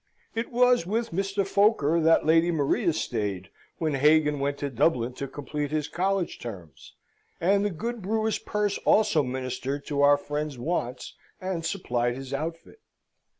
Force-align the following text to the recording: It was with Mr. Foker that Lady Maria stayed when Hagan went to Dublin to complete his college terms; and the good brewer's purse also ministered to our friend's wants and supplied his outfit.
It 0.33 0.51
was 0.51 0.87
with 0.87 1.11
Mr. 1.11 1.45
Foker 1.47 1.99
that 2.03 2.25
Lady 2.25 2.49
Maria 2.49 2.91
stayed 2.91 3.51
when 3.77 3.93
Hagan 3.93 4.39
went 4.39 4.57
to 4.57 4.71
Dublin 4.71 5.13
to 5.13 5.27
complete 5.27 5.69
his 5.69 5.87
college 5.87 6.39
terms; 6.39 6.95
and 7.39 7.63
the 7.63 7.69
good 7.69 8.01
brewer's 8.01 8.39
purse 8.39 8.79
also 8.79 9.21
ministered 9.21 9.85
to 9.85 10.01
our 10.01 10.17
friend's 10.17 10.57
wants 10.57 11.13
and 11.39 11.63
supplied 11.63 12.15
his 12.15 12.33
outfit. 12.33 12.79